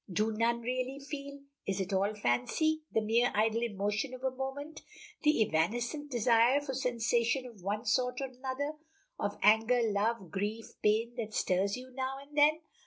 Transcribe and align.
Do 0.11 0.31
none 0.31 0.61
really 0.61 0.97
feel? 0.99 1.41
Is 1.67 1.79
it 1.79 1.93
all 1.93 2.15
fancy 2.15 2.81
the 2.91 3.01
mere 3.03 3.31
idle 3.35 3.61
emotion 3.61 4.15
of 4.15 4.23
a 4.23 4.35
moment 4.35 4.81
the 5.21 5.43
evanescent 5.43 6.09
desire 6.09 6.59
for 6.59 6.73
sensation 6.73 7.45
of 7.45 7.61
one 7.61 7.85
sort 7.85 8.19
or 8.19 8.25
another 8.25 8.73
of 9.19 9.37
anger, 9.43 9.81
love, 9.83 10.31
grief, 10.31 10.71
pain, 10.81 11.13
that 11.17 11.35
stirs 11.35 11.77
you 11.77 11.91
now 11.93 12.17
and 12.19 12.35
then? 12.35 12.61